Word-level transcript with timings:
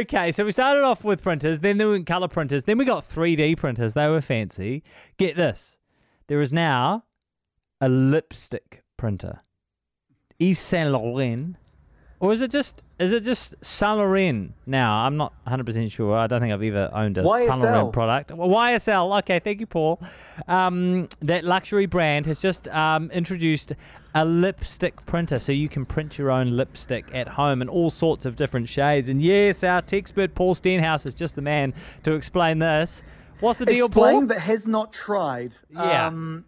Okay, 0.00 0.32
so 0.32 0.46
we 0.46 0.52
started 0.52 0.82
off 0.82 1.04
with 1.04 1.22
printers, 1.22 1.60
then 1.60 1.76
there 1.76 1.86
were 1.86 2.00
color 2.00 2.26
printers, 2.26 2.64
then 2.64 2.78
we 2.78 2.86
got 2.86 3.02
3D 3.02 3.58
printers. 3.58 3.92
They 3.92 4.08
were 4.08 4.22
fancy. 4.22 4.82
Get 5.18 5.36
this. 5.36 5.78
There 6.26 6.40
is 6.40 6.54
now 6.54 7.04
a 7.82 7.88
lipstick 7.90 8.82
printer. 8.96 9.42
Yves 10.38 10.58
Saint 10.58 10.92
Laurent. 10.92 11.56
Or 12.20 12.34
is 12.34 12.42
it 12.42 12.50
just 12.50 12.84
is 12.98 13.12
it 13.12 13.24
just 13.24 13.54
Saint 13.64 13.96
Laurent 13.96 14.52
now? 14.66 15.06
I'm 15.06 15.16
not 15.16 15.32
100% 15.46 15.90
sure. 15.90 16.14
I 16.14 16.26
don't 16.26 16.42
think 16.42 16.52
I've 16.52 16.62
ever 16.62 16.90
owned 16.92 17.16
a 17.16 17.22
YSL. 17.22 17.62
Laurent 17.62 17.92
product. 17.94 18.30
Well, 18.30 18.50
YSL. 18.50 19.18
Okay, 19.20 19.38
thank 19.38 19.58
you, 19.58 19.66
Paul. 19.66 19.98
Um, 20.46 21.08
that 21.22 21.44
luxury 21.44 21.86
brand 21.86 22.26
has 22.26 22.42
just 22.42 22.68
um, 22.68 23.10
introduced 23.10 23.72
a 24.14 24.26
lipstick 24.26 25.06
printer, 25.06 25.38
so 25.38 25.50
you 25.50 25.70
can 25.70 25.86
print 25.86 26.18
your 26.18 26.30
own 26.30 26.50
lipstick 26.58 27.06
at 27.14 27.26
home 27.26 27.62
in 27.62 27.70
all 27.70 27.88
sorts 27.88 28.26
of 28.26 28.36
different 28.36 28.68
shades. 28.68 29.08
And 29.08 29.22
yes, 29.22 29.64
our 29.64 29.82
expert 29.90 30.34
Paul 30.34 30.54
Stenhouse 30.54 31.06
is 31.06 31.14
just 31.14 31.36
the 31.36 31.42
man 31.42 31.72
to 32.02 32.12
explain 32.12 32.58
this. 32.58 33.02
What's 33.40 33.58
the 33.58 33.64
deal, 33.64 33.88
Paul? 33.88 34.04
Explained 34.04 34.28
but 34.28 34.38
has 34.40 34.66
not 34.66 34.92
tried. 34.92 35.56
Yeah. 35.70 36.08
Um, 36.08 36.44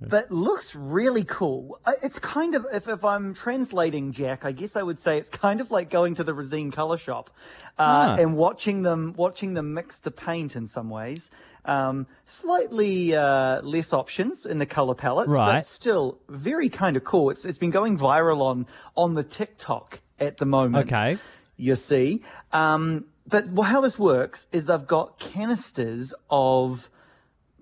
but 0.00 0.30
looks 0.30 0.74
really 0.74 1.24
cool. 1.24 1.78
It's 2.02 2.18
kind 2.18 2.54
of, 2.54 2.66
if, 2.72 2.88
if 2.88 3.04
I'm 3.04 3.34
translating 3.34 4.12
Jack, 4.12 4.44
I 4.44 4.52
guess 4.52 4.74
I 4.76 4.82
would 4.82 4.98
say 4.98 5.18
it's 5.18 5.28
kind 5.28 5.60
of 5.60 5.70
like 5.70 5.90
going 5.90 6.14
to 6.14 6.24
the 6.24 6.32
Resene 6.32 6.72
color 6.72 6.96
shop 6.98 7.30
uh, 7.78 7.82
Ah. 7.82 8.16
and 8.16 8.36
watching 8.36 8.82
them 8.82 9.14
watching 9.16 9.54
them 9.54 9.74
mix 9.74 9.98
the 9.98 10.10
paint 10.10 10.56
in 10.56 10.66
some 10.66 10.88
ways. 10.88 11.30
Um, 11.66 12.06
slightly 12.24 13.14
uh, 13.14 13.60
less 13.62 13.92
options 13.92 14.46
in 14.46 14.58
the 14.58 14.66
color 14.66 14.94
palettes, 14.94 15.28
Right. 15.28 15.56
but 15.58 15.66
still 15.66 16.18
very 16.28 16.70
kind 16.70 16.96
of 16.96 17.04
cool. 17.04 17.28
It's 17.30 17.44
it's 17.44 17.58
been 17.58 17.70
going 17.70 17.98
viral 17.98 18.40
on 18.40 18.66
on 18.96 19.14
the 19.14 19.22
TikTok 19.24 20.00
at 20.18 20.38
the 20.38 20.46
moment. 20.46 20.90
Okay. 20.90 21.18
You 21.58 21.76
see, 21.76 22.22
um, 22.52 23.04
but 23.28 23.48
well, 23.48 23.68
how 23.68 23.82
this 23.82 23.98
works 23.98 24.46
is 24.50 24.64
they've 24.64 24.86
got 24.86 25.18
canisters 25.18 26.14
of 26.30 26.88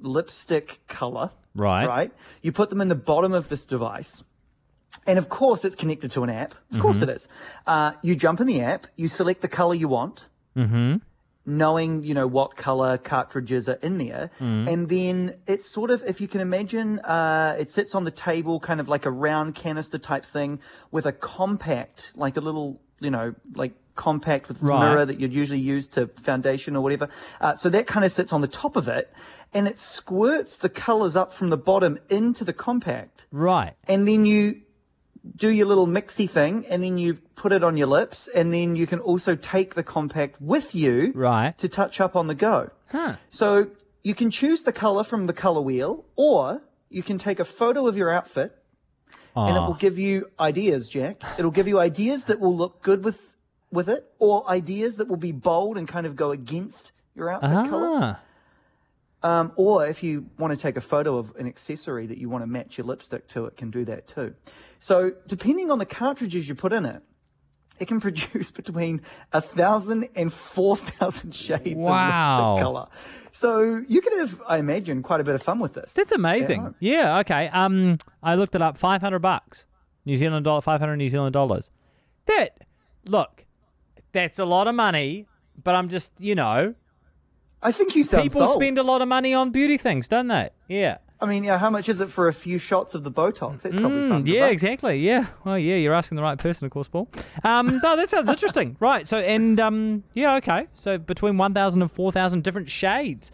lipstick 0.01 0.81
color. 0.87 1.31
Right. 1.59 1.87
Right. 1.87 2.13
You 2.43 2.53
put 2.53 2.71
them 2.71 2.81
in 2.81 2.89
the 2.89 2.95
bottom 2.95 3.33
of 3.35 3.49
this 3.49 3.67
device. 3.67 4.23
And 5.07 5.19
of 5.19 5.29
course, 5.29 5.65
it's 5.65 5.75
connected 5.75 6.11
to 6.13 6.23
an 6.25 6.31
app. 6.31 6.55
Of 6.73 6.81
course, 6.81 7.01
Mm-hmm. 7.01 7.11
it 7.11 7.17
is. 7.17 7.29
Uh, 7.67 7.93
you 8.03 8.15
jump 8.17 8.41
in 8.41 8.47
the 8.47 8.61
app, 8.63 8.87
you 8.97 9.09
select 9.09 9.43
the 9.43 9.49
color 9.49 9.75
you 9.75 9.89
want, 9.89 10.27
Mm-hmm. 10.57 10.97
knowing 11.47 12.03
you 12.05 12.15
know 12.15 12.27
what 12.27 12.57
color 12.57 12.99
cartridges 12.99 13.69
are 13.69 13.79
in 13.83 13.99
there, 13.99 14.31
Mm. 14.41 14.69
and 14.73 14.89
then 14.89 15.35
it's 15.47 15.73
sort 15.73 15.91
of, 15.91 16.03
if 16.05 16.21
you 16.21 16.29
can 16.29 16.41
imagine, 16.41 16.99
uh, 17.01 17.57
it 17.59 17.71
sits 17.71 17.95
on 17.95 18.05
the 18.05 18.11
table, 18.11 18.61
kind 18.61 18.81
of 18.81 18.89
like 18.89 19.07
a 19.07 19.11
round 19.11 19.55
canister 19.55 19.99
type 19.99 20.27
thing, 20.27 20.61
with 20.91 21.07
a 21.07 21.13
compact, 21.13 22.13
like 22.15 22.37
a 22.37 22.41
little, 22.41 22.81
you 23.01 23.11
know, 23.11 23.35
like 23.55 23.73
compact 23.95 24.49
with 24.49 24.63
Right. 24.63 24.79
mirror 24.89 25.05
that 25.05 25.19
you'd 25.19 25.33
usually 25.33 25.59
use 25.59 25.89
to 25.89 26.07
foundation 26.23 26.77
or 26.77 26.83
whatever. 26.83 27.09
Uh, 27.41 27.57
so 27.57 27.69
that 27.71 27.87
kind 27.87 28.05
of 28.05 28.13
sits 28.13 28.33
on 28.33 28.41
the 28.43 28.49
top 28.49 28.77
of 28.77 28.87
it, 28.89 29.13
and 29.53 29.67
it 29.67 29.79
squirts 29.79 30.57
the 30.59 30.69
colors 30.69 31.17
up 31.17 31.33
from 31.33 31.51
the 31.51 31.57
bottom 31.57 31.99
into 32.09 32.45
the 32.45 32.53
compact 32.53 33.27
Right. 33.33 33.75
and 33.89 34.07
then 34.07 34.25
you 34.27 34.61
do 35.37 35.49
your 35.51 35.67
little 35.67 35.87
mixy 35.87 36.29
thing 36.29 36.65
and 36.71 36.83
then 36.83 36.97
you 36.99 37.15
put 37.35 37.53
it 37.53 37.65
on 37.65 37.77
your 37.77 37.87
lips 37.87 38.29
and 38.29 38.53
then 38.53 38.77
you 38.77 38.87
can 38.87 39.01
also 39.01 39.35
take 39.35 39.75
the 39.75 39.83
compact 39.83 40.41
with 40.41 40.75
you 40.75 41.13
Right. 41.15 41.57
to 41.59 41.69
touch 41.69 42.01
up 42.01 42.15
on 42.17 42.27
the 42.29 42.35
go. 42.35 42.71
Huh. 42.91 43.17
So 43.31 43.69
you 44.03 44.15
can 44.15 44.31
choose 44.31 44.63
the 44.63 44.73
color 44.73 45.03
from 45.05 45.27
the 45.27 45.33
color 45.33 45.61
wheel 45.61 46.05
or 46.17 46.63
you 46.91 47.03
can 47.03 47.19
take 47.19 47.41
a 47.41 47.45
photo 47.45 47.87
of 47.87 47.97
your 47.97 48.11
outfit 48.11 48.57
and 49.37 49.57
it 49.57 49.61
will 49.61 49.75
give 49.75 49.99
you 49.99 50.31
ideas, 50.41 50.89
Jack. 50.89 51.23
It'll 51.39 51.51
give 51.51 51.69
you 51.69 51.79
ideas 51.79 52.25
that 52.25 52.41
will 52.41 52.57
look 52.57 52.83
good 52.83 53.05
with 53.05 53.37
with 53.71 53.89
it 53.89 54.11
or 54.19 54.49
ideas 54.49 54.97
that 54.97 55.09
will 55.09 55.17
be 55.17 55.33
bold 55.33 55.77
and 55.77 55.87
kind 55.87 56.07
of 56.07 56.17
go 56.17 56.31
against 56.31 56.93
your 57.15 57.31
outfit 57.31 57.71
color. 57.71 57.99
Ah. 58.03 58.21
Um, 59.21 59.53
or 59.57 59.87
if 59.87 60.03
you 60.03 60.27
want 60.39 60.53
to 60.53 60.57
take 60.57 60.77
a 60.77 60.81
photo 60.81 61.19
of 61.19 61.35
an 61.37 61.47
accessory 61.47 62.07
that 62.07 62.19
you 62.19 62.29
want 62.29 62.43
to 62.43 62.47
match 62.47 62.79
your 62.79 62.87
lipstick 62.87 63.27
to, 63.29 63.47
it 63.47 63.57
can 63.57 63.71
do 63.71 63.85
that 63.85 64.07
too. 64.07 64.35
So 64.79 65.13
depending 65.27 65.71
on 65.71 65.79
the 65.79 65.87
cartridges 65.87 66.49
you 66.49 66.55
put 66.55 66.73
in 66.73 66.85
it, 66.85 67.03
it 67.81 67.89
can 67.89 68.01
produce 68.01 68.51
between 68.61 69.01
a 69.33 69.41
thousand 69.41 70.09
and 70.17 70.33
four 70.33 70.77
thousand 70.77 71.35
shades 71.35 71.77
Wow. 71.77 71.91
of 71.91 72.51
lipstick 72.55 72.63
color. 72.65 72.89
So 73.33 73.81
you 73.87 74.01
could 74.01 74.19
have, 74.19 74.43
I 74.49 74.59
imagine, 74.59 75.03
quite 75.03 75.21
a 75.21 75.25
bit 75.25 75.35
of 75.35 75.43
fun 75.43 75.59
with 75.61 75.75
this. 75.75 75.93
That's 75.95 76.13
amazing. 76.13 76.75
Yeah. 76.81 77.19
Okay. 77.21 77.49
Um, 77.49 77.99
I 78.23 78.35
looked 78.35 78.55
it 78.55 78.63
up. 78.63 78.77
Five 78.77 79.01
hundred 79.01 79.21
bucks, 79.21 79.67
New 80.05 80.17
Zealand 80.17 80.45
dollar. 80.45 80.61
Five 80.61 80.81
hundred 80.81 80.97
New 80.97 81.09
Zealand 81.09 81.33
dollars. 81.35 81.71
That 82.27 82.65
look, 83.09 83.45
that's 84.13 84.39
a 84.39 84.45
lot 84.45 84.67
of 84.69 84.75
money. 84.75 85.27
But 85.63 85.75
I'm 85.75 85.89
just, 85.89 86.21
you 86.21 86.35
know, 86.37 86.75
I 87.63 87.73
think 87.73 87.97
you 87.97 88.05
sound 88.05 88.23
people 88.23 88.47
sold. 88.47 88.63
spend 88.63 88.79
a 88.79 88.83
lot 88.85 89.03
of 89.03 89.09
money 89.09 89.35
on 89.35 89.51
beauty 89.51 89.77
things, 89.77 90.07
don't 90.07 90.29
they? 90.29 90.51
Yeah. 90.69 90.99
I 91.21 91.27
mean, 91.27 91.43
yeah, 91.43 91.59
how 91.59 91.69
much 91.69 91.89
is 91.89 92.01
it 92.01 92.09
for 92.09 92.29
a 92.29 92.33
few 92.33 92.59
shots 92.61 92.95
of 92.95 93.03
the 93.03 93.11
Botox? 93.11 93.63
That's 93.63 93.75
probably 93.77 94.03
Mm, 94.03 94.09
fun. 94.09 94.27
yeah, 94.27 94.47
exactly. 94.47 94.99
Yeah. 94.99 95.27
Well, 95.45 95.59
yeah, 95.59 95.75
you're 95.75 95.95
asking 95.95 96.15
the 96.17 96.23
right 96.23 96.39
person, 96.39 96.65
of 96.67 96.71
course, 96.71 96.87
Paul. 96.87 97.09
Um, 97.43 97.67
no, 97.83 97.97
that 97.97 98.09
sounds 98.09 98.29
interesting. 98.29 98.77
Right. 98.79 99.05
So, 99.07 99.19
and 99.19 99.59
um, 99.59 100.05
yeah, 100.15 100.37
okay. 100.37 100.69
So 100.75 100.97
between 100.97 101.37
1,000 101.37 101.83
and 101.83 101.91
4,000 101.91 102.45
different 102.45 102.69
shades. 102.69 103.33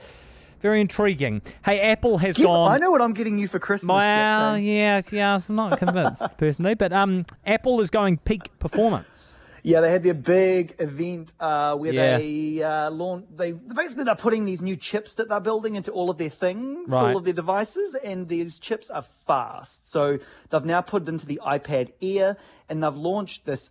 Very 0.62 0.80
intriguing. 0.80 1.42
Hey, 1.62 1.78
Apple 1.78 2.16
has 2.16 2.38
Guess 2.38 2.46
gone. 2.46 2.72
I 2.72 2.78
know 2.78 2.90
what 2.90 3.02
I'm 3.02 3.12
getting 3.12 3.36
you 3.36 3.48
for 3.48 3.58
Christmas. 3.58 3.90
Well, 3.90 4.56
yes, 4.58 5.12
yes, 5.12 5.50
I'm 5.50 5.56
not 5.56 5.78
convinced 5.78 6.24
personally, 6.38 6.72
but 6.74 6.90
um, 6.90 7.26
Apple 7.44 7.82
is 7.82 7.90
going 7.90 8.16
peak 8.16 8.48
performance. 8.60 9.33
Yeah, 9.66 9.80
they 9.80 9.90
had 9.90 10.02
their 10.02 10.12
big 10.12 10.74
event 10.78 11.32
uh, 11.40 11.74
where 11.76 11.92
Yeah. 11.94 12.18
they 12.18 12.62
uh, 12.62 12.90
launch. 12.90 13.24
They 13.34 13.52
basically 13.52 14.04
they're 14.04 14.14
putting 14.14 14.44
these 14.44 14.60
new 14.60 14.76
chips 14.76 15.14
that 15.14 15.30
they're 15.30 15.40
building 15.40 15.74
into 15.74 15.90
all 15.90 16.10
of 16.10 16.18
their 16.18 16.28
things, 16.28 16.92
Right. 16.92 17.02
all 17.10 17.16
of 17.16 17.24
their 17.24 17.32
devices, 17.32 17.94
and 17.94 18.28
these 18.28 18.58
chips 18.58 18.90
are 18.90 19.04
fast. 19.26 19.90
So 19.90 20.18
they've 20.50 20.64
now 20.66 20.82
put 20.82 21.04
it 21.04 21.08
into 21.08 21.24
the 21.24 21.40
iPad 21.44 21.92
Air, 22.02 22.36
and 22.68 22.82
they've 22.84 22.94
launched 22.94 23.46
this 23.46 23.70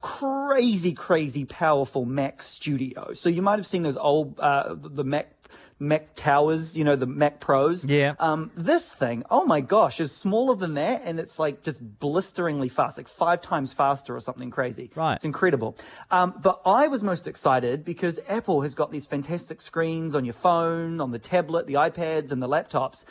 crazy, 0.00 0.92
crazy 0.92 1.44
powerful 1.44 2.04
Mac 2.04 2.40
Studio. 2.40 3.12
So 3.12 3.28
you 3.28 3.42
might 3.42 3.56
have 3.58 3.66
seen 3.66 3.82
those 3.82 3.96
old 3.96 4.38
uh, 4.38 4.76
the 4.78 5.02
Mac 5.02 5.35
Mac 5.78 6.14
Towers, 6.14 6.76
you 6.76 6.84
know, 6.84 6.96
the 6.96 7.06
Mac 7.06 7.38
Pros. 7.40 7.84
Yeah. 7.84 8.14
Um, 8.18 8.50
this 8.56 8.88
thing, 8.88 9.24
oh 9.30 9.44
my 9.44 9.60
gosh, 9.60 10.00
is 10.00 10.12
smaller 10.12 10.54
than 10.54 10.74
that, 10.74 11.02
and 11.04 11.20
it's 11.20 11.38
like 11.38 11.62
just 11.62 11.80
blisteringly 12.00 12.68
fast, 12.68 12.96
like 12.98 13.08
five 13.08 13.42
times 13.42 13.72
faster 13.72 14.16
or 14.16 14.20
something 14.20 14.50
crazy. 14.50 14.90
Right. 14.94 15.14
It's 15.16 15.24
incredible. 15.24 15.76
Um, 16.10 16.34
but 16.40 16.62
I 16.64 16.88
was 16.88 17.02
most 17.04 17.28
excited 17.28 17.84
because 17.84 18.18
Apple 18.28 18.62
has 18.62 18.74
got 18.74 18.90
these 18.90 19.06
fantastic 19.06 19.60
screens 19.60 20.14
on 20.14 20.24
your 20.24 20.34
phone, 20.34 21.00
on 21.00 21.10
the 21.10 21.18
tablet, 21.18 21.66
the 21.66 21.74
iPads, 21.74 22.32
and 22.32 22.42
the 22.42 22.48
laptops, 22.48 23.04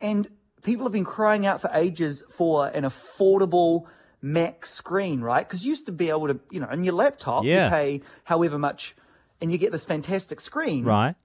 and 0.00 0.28
people 0.62 0.84
have 0.84 0.92
been 0.92 1.04
crying 1.04 1.44
out 1.44 1.60
for 1.60 1.70
ages 1.74 2.22
for 2.30 2.68
an 2.68 2.84
affordable 2.84 3.86
Mac 4.24 4.64
screen, 4.64 5.20
right? 5.20 5.44
Because 5.46 5.64
you 5.64 5.70
used 5.70 5.86
to 5.86 5.92
be 5.92 6.08
able 6.08 6.28
to, 6.28 6.38
you 6.52 6.60
know, 6.60 6.68
on 6.70 6.84
your 6.84 6.94
laptop, 6.94 7.42
Yeah. 7.42 7.64
you 7.64 7.70
pay 7.70 8.00
however 8.22 8.56
much, 8.56 8.94
and 9.40 9.50
you 9.50 9.58
get 9.58 9.72
this 9.72 9.84
fantastic 9.84 10.40
screen. 10.40 10.84
Right. 10.84 11.16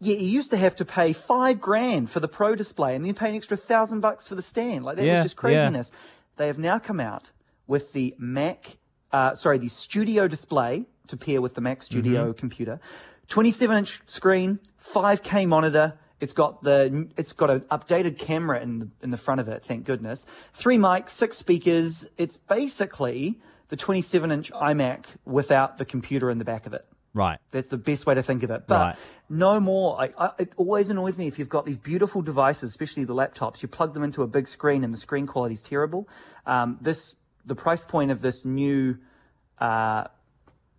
Yeah, 0.00 0.16
you 0.16 0.26
used 0.28 0.50
to 0.50 0.56
have 0.56 0.76
to 0.76 0.84
pay 0.84 1.12
five 1.12 1.60
grand 1.60 2.10
for 2.10 2.20
the 2.20 2.28
pro 2.28 2.54
display 2.54 2.94
and 2.96 3.04
then 3.04 3.14
pay 3.14 3.30
an 3.30 3.36
extra 3.36 3.56
thousand 3.56 4.00
bucks 4.00 4.26
for 4.26 4.34
the 4.34 4.42
stand. 4.42 4.84
Like 4.84 4.96
that 4.96 5.04
Yeah, 5.04 5.22
was 5.22 5.24
just 5.32 5.36
yeah. 5.36 5.40
craziness. 5.40 5.92
They 6.36 6.46
have 6.48 6.58
now 6.58 6.78
come 6.78 7.00
out 7.00 7.30
with 7.66 7.92
the 7.92 8.14
Mac, 8.18 8.76
uh, 9.12 9.34
sorry, 9.34 9.58
the 9.58 9.68
Studio 9.68 10.28
display 10.28 10.84
to 11.06 11.16
pair 11.16 11.40
with 11.40 11.54
the 11.54 11.60
Mac 11.60 11.82
Studio 11.82 12.24
Mm-hmm. 12.30 12.38
computer. 12.38 12.80
27 13.28 13.76
inch 13.78 14.00
screen, 14.06 14.58
5K 14.84 15.46
monitor. 15.48 15.94
It's 16.20 16.32
got 16.32 16.62
the 16.62 17.08
it's 17.16 17.32
got 17.32 17.50
an 17.50 17.60
updated 17.70 18.18
camera 18.18 18.60
in 18.60 18.78
the, 18.78 18.88
in 19.02 19.10
the 19.10 19.16
front 19.16 19.40
of 19.40 19.48
it. 19.48 19.62
Thank 19.64 19.84
goodness. 19.84 20.26
Three 20.54 20.76
mics, 20.76 21.10
six 21.10 21.36
speakers. 21.36 22.06
It's 22.18 22.36
basically 22.36 23.38
the 23.68 23.76
27 23.76 24.30
inch 24.30 24.52
iMac 24.52 25.04
without 25.24 25.78
the 25.78 25.84
computer 25.84 26.30
in 26.30 26.38
the 26.38 26.44
back 26.44 26.66
of 26.66 26.72
it. 26.74 26.84
Right. 27.14 27.38
That's 27.52 27.68
the 27.68 27.76
best 27.78 28.06
way 28.06 28.14
to 28.14 28.22
think 28.22 28.42
of 28.42 28.50
it. 28.50 28.64
But 28.66 28.80
Right. 28.80 28.96
no 29.28 29.60
more. 29.60 30.00
I, 30.02 30.10
I, 30.18 30.30
it 30.40 30.52
always 30.56 30.90
annoys 30.90 31.16
me 31.16 31.28
if 31.28 31.38
you've 31.38 31.48
got 31.48 31.64
these 31.64 31.78
beautiful 31.78 32.22
devices, 32.22 32.70
especially 32.70 33.04
the 33.04 33.14
laptops. 33.14 33.62
You 33.62 33.68
plug 33.68 33.94
them 33.94 34.02
into 34.02 34.22
a 34.22 34.26
big 34.26 34.48
screen 34.48 34.82
and 34.82 34.92
the 34.92 34.98
screen 34.98 35.26
quality 35.26 35.54
is 35.54 35.62
terrible. 35.62 36.08
Um, 36.44 36.78
this 36.80 37.14
the 37.46 37.54
price 37.54 37.84
point 37.84 38.10
of 38.10 38.20
this 38.20 38.44
new 38.44 38.96
uh, 39.58 40.04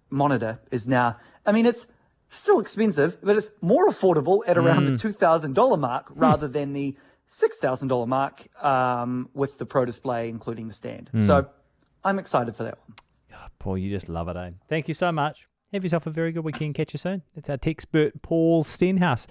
monitor 0.10 0.60
is 0.72 0.86
now. 0.86 1.18
I 1.46 1.52
mean, 1.54 1.66
it's 1.66 1.88
still 2.30 2.60
expensive, 2.60 3.18
but 3.24 3.38
it's 3.38 3.50
more 3.62 3.88
affordable 3.88 4.42
at 4.48 4.58
around 4.58 4.86
the 4.86 4.98
two 4.98 5.14
thousand 5.14 5.54
dollar 5.54 5.78
mark 5.78 6.08
rather 6.16 6.48
than 6.48 6.74
the 6.74 6.98
six 7.30 7.58
thousand 7.60 7.88
dollar 7.88 8.08
mark 8.08 8.48
um, 8.64 9.30
with 9.34 9.58
the 9.58 9.66
Pro 9.66 9.86
Display, 9.86 10.28
including 10.30 10.68
the 10.68 10.74
stand. 10.74 11.10
So 11.22 11.48
I'm 12.04 12.20
excited 12.20 12.56
for 12.56 12.64
that 12.64 12.78
one. 12.80 12.96
Paul, 13.60 13.78
you 13.78 13.90
just 13.90 14.10
love 14.10 14.28
it, 14.28 14.36
eh? 14.38 14.52
Thank 14.70 14.88
you 14.88 14.94
so 14.94 15.12
much. 15.12 15.48
Have 15.74 15.84
yourself 15.84 16.08
a 16.08 16.12
very 16.12 16.32
good 16.32 16.46
weekend. 16.46 16.76
Catch 16.76 16.94
you 16.94 16.98
soon. 17.00 17.24
That's 17.34 17.50
our 17.50 17.58
tech 17.58 17.76
expert, 17.76 18.22
Paul 18.22 18.64
Stenhouse. 18.64 19.28